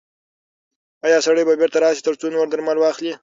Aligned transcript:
ایا 1.05 1.19
سړی 1.27 1.43
به 1.47 1.53
بیرته 1.61 1.77
راشي 1.83 2.01
ترڅو 2.07 2.25
نور 2.35 2.47
درمل 2.49 2.77
واخلي؟ 2.79 3.13